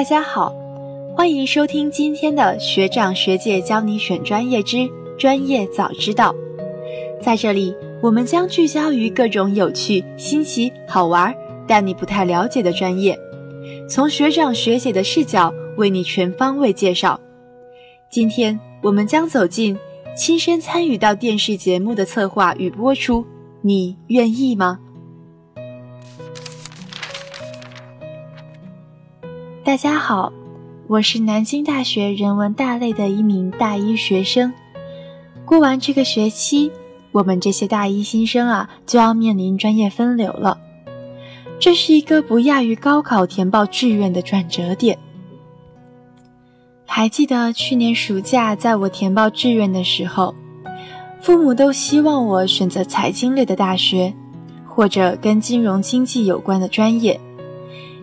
[0.00, 0.50] 大家好，
[1.14, 4.88] 欢迎收听今天的学长学姐教你选专业之
[5.18, 6.34] 专业早知道。
[7.20, 11.34] 在这里，我们将聚焦于各种有趣、新奇、好玩
[11.68, 13.14] 但你不太了解的专业，
[13.90, 17.20] 从学长学姐的视角为你全方位介绍。
[18.08, 19.78] 今天我们将走进
[20.16, 23.26] 亲身参与到电视节目的策划与播出，
[23.60, 24.78] 你愿意吗？
[29.70, 30.32] 大家好，
[30.88, 34.52] 我是南京大学人文大类的一名大一学生。
[35.44, 36.72] 过完这个学期，
[37.12, 40.58] 我们这些大一新生啊，就要面临专业分流了。
[41.60, 44.98] 这是一个不亚于高考填报志愿的转折点。
[46.84, 50.34] 还记得去年暑假，在我填报志愿的时候，
[51.20, 54.12] 父母都希望我选择财经类的大学，
[54.66, 57.20] 或者跟金融经济有关的专业。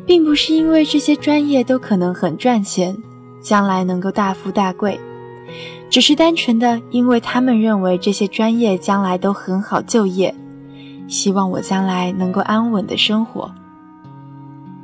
[0.08, 2.98] 并不是因为这些专业都可能很赚钱，
[3.42, 4.98] 将来能够大富大贵，
[5.90, 10.34] 只是单纯的因为他们认为这些专业将来都很好就业，
[11.10, 13.54] 希望我将来能够安稳的生活。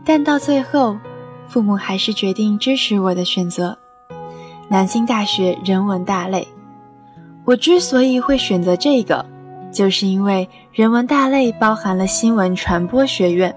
[0.04, 0.98] 但到最后，
[1.48, 3.78] 父母还是决定支持我的选择——
[4.68, 6.46] 南京大学人文大类。
[7.46, 9.26] 我之所以会选择这个，
[9.72, 13.56] 就是因为人文大类包含了新闻传播学院。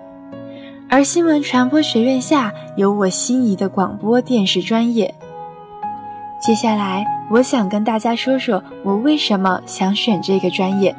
[0.89, 5.13] 而新闻传播学院下有我心仪的广播电视专业。
[6.41, 10.95] 接下来，我想跟大家说说我为什么想选这个专业。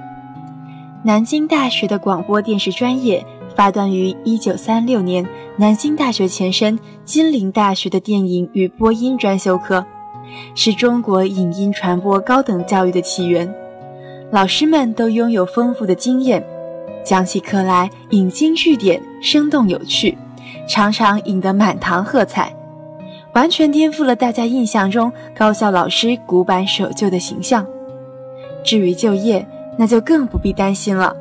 [1.03, 9.85] 南京大学的广播电视专业发端于1936年南京大学前身金陵大学的电影与播音专修科，
[10.53, 13.51] 是中国影音传播高等教育的起源。
[14.31, 16.45] 老师们都拥有丰富的经验。
[17.07, 20.17] 讲起课来引经据典，生动有趣，
[20.67, 22.53] 常常引得满堂喝彩，
[23.33, 27.65] 完全颠覆了大家印象中高校老师古板守旧的形象。
[28.61, 29.47] 至于就业，
[29.77, 31.15] 那就更不必担心了。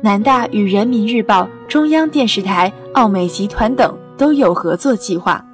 [0.00, 5.44] 南大与人民日报、中央电视台、奥美集团等都有合作计划，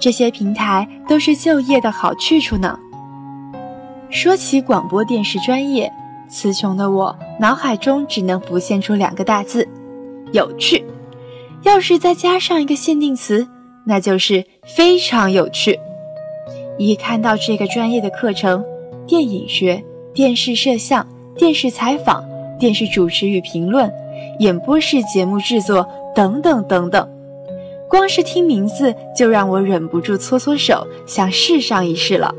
[0.00, 2.78] 这些平台都是就业的好去处呢。
[4.08, 5.92] 说起广播电视专业。
[6.30, 9.66] 词穷的我，脑海中只能浮现出两个大字：
[10.32, 10.84] 有趣。
[11.62, 13.48] 要是再加上一个限定词，
[13.86, 14.44] 那就是
[14.76, 15.78] 非常有趣。
[16.78, 18.64] 一看到这个专业的课程，
[19.06, 21.06] 电影学、电视摄像、
[21.36, 22.24] 电视采访、
[22.58, 23.90] 电视主持与评论、
[24.40, 27.08] 演播室节目制作等等等等，
[27.88, 32.34] 光是听名字就让我忍不住搓搓手，想试上一试了。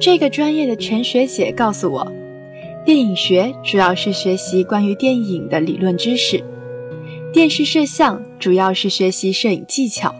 [0.00, 2.10] 这个专业的陈学姐告诉我。
[2.82, 6.42] 电影学主要是学习关于电影的理论知识，
[7.30, 10.14] 电视摄像主要是学习摄影技巧，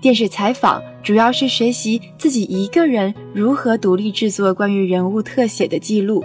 [0.00, 6.24] 电视采访主要是学习自己一个人如何独立制作关于人物特写的记录，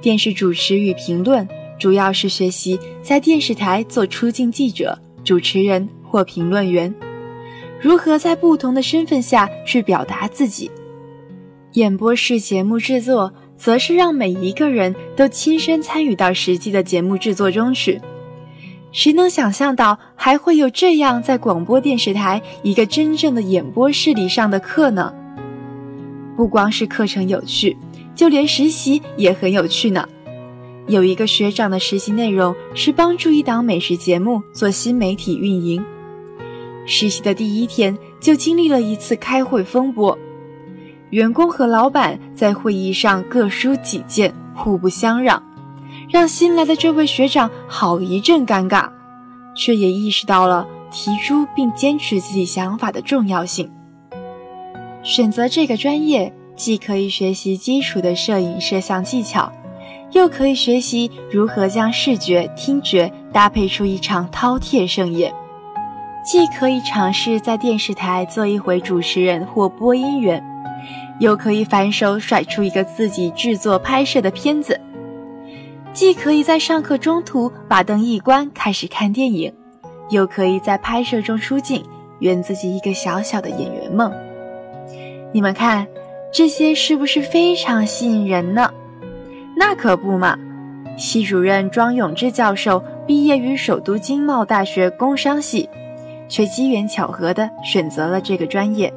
[0.00, 6.94] 电视主持与评论主要是学习在电视台做出镜记者、主持人或评论员，
[7.80, 10.70] 如何在不同的身份下去表达自己，
[11.74, 13.32] 演播室节目制作。
[13.56, 18.00] 则是让每一个人都亲身参与到实际的节目制作中去。
[18.90, 25.14] 谁能想象到还会有这样在广播电视台一个真正的演播室里上的课呢？
[26.36, 27.76] 不光是课程有趣，
[28.14, 30.06] 就连实习也很有趣呢。
[30.88, 35.82] 有一个学长的实习内容是帮助一档美食节目做新媒体运营。
[36.86, 40.18] 实习的第一天就经历了一次开会风波。
[41.10, 45.42] 员工和老板在会议上各抒己见，互不相让，
[46.08, 48.88] 让新来的这位学长好一阵尴尬，
[49.54, 53.70] 却也意识到了提出并坚持自己想法的重要性。
[55.02, 59.52] 选择这个专业，既可以学习基础的摄影摄像技巧，
[60.12, 65.30] 又可以学习如何将视觉、听觉搭配出一场饕餮盛宴；
[66.24, 70.42] 既可以尝试在电视台做一回主持人或播音员。
[71.20, 74.80] 又可以反手甩出一个自己制作拍摄的片子，
[75.92, 79.52] 既可以在上课中途把灯一关开始看电影，
[80.10, 81.84] 又可以在拍摄中出镜，
[82.18, 84.12] 圆自己一个小小的演员梦。
[85.32, 85.86] 你们看，
[86.32, 88.70] 这些是不是非常吸引人呢？
[89.56, 90.36] 那可不嘛！
[90.96, 95.68] 系主任庄永志教授毕业于首都经贸大学工商系，
[96.28, 98.92] 却机缘巧合地选择了这个专业。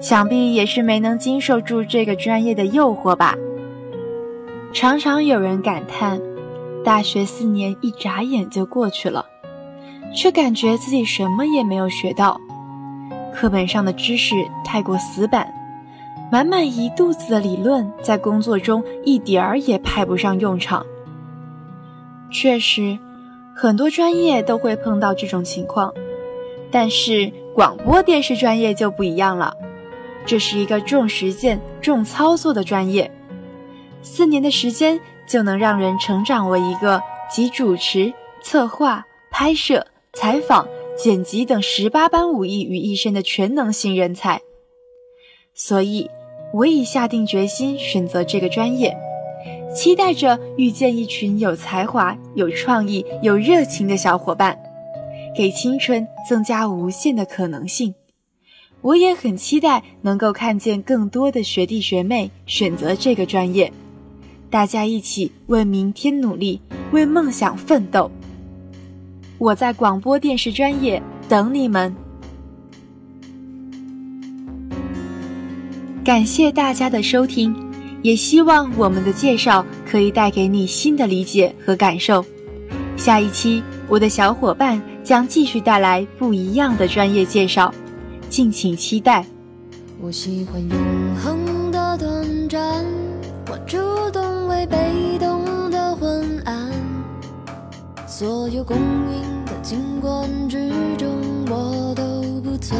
[0.00, 3.36] 想必也是没能经受住这个专业的诱惑吧。
[4.72, 6.20] 常常有人感叹，
[6.84, 9.24] 大学四年一眨眼就过去了，
[10.14, 12.38] 却感觉自己什么也没有学到。
[13.34, 14.34] 课本上的知识
[14.64, 15.52] 太过死板，
[16.30, 20.84] 满满一肚子的理论，在工作中一点儿也派不上用场。
[22.30, 22.98] 确实，
[23.54, 25.92] 很多专业都会碰到这种情况，
[26.70, 29.54] 但是广播电视专业就不一样了。
[30.26, 33.10] 这是一个重实践、重操作的专业，
[34.02, 37.00] 四年的时间就能让人成长为一个
[37.30, 38.12] 集主持、
[38.42, 40.66] 策划、拍摄、采访、
[40.98, 44.40] 剪辑等十八般武艺于一身的全能型人才。
[45.54, 46.10] 所以，
[46.52, 48.96] 我已下定决心选择这个专业，
[49.74, 54.58] 期待着遇见一群有才华、有创意、有热情的小伙伴，
[55.36, 57.94] 给青春增加无限的可能性。
[58.86, 63.72] 我也很期待能够看见更多的学弟学妹选择这个专业，
[64.48, 66.60] 大家一起为明天努力，
[66.92, 68.08] 为梦想奋斗。
[69.38, 71.92] 我在广播电视专业等你们。
[76.04, 77.52] 感谢大家的收听，
[78.02, 82.24] 也希望我们的介绍可以带给你新的理解和感受。
[82.96, 87.74] 下一期，我的小伙伴将继续带来不一样的专业介绍。
[88.28, 89.24] 敬请期待。
[90.00, 92.84] 我喜欢永恒的短暂，
[93.48, 93.78] 我主
[94.12, 96.70] 动为被动的昏暗。
[98.06, 101.10] 所有公允的景观之中，
[101.50, 102.78] 我都不存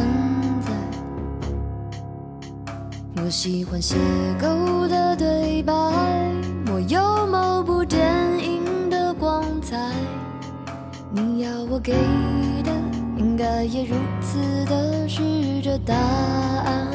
[0.61, 0.73] 在。
[3.23, 3.97] 我喜欢邂
[4.41, 5.73] 逅的对白，
[6.73, 8.09] 我有某部电
[8.39, 9.93] 影的光彩。
[11.11, 11.95] 你要我给。
[13.37, 15.21] 应该也如此的是
[15.61, 16.87] 这答案。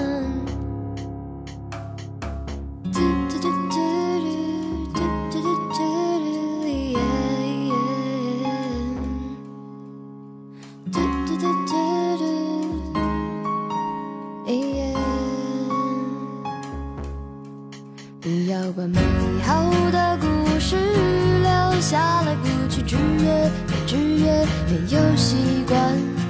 [18.19, 18.99] 不要把美
[19.43, 26.20] 好的故事留下来，不去制约，没制约，没有习惯。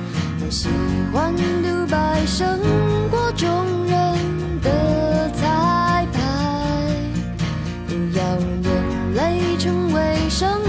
[0.52, 0.68] 喜
[1.14, 2.60] 欢独白胜
[3.10, 3.48] 过众
[3.86, 6.94] 人的彩排
[7.88, 10.62] 不要让眼泪成为生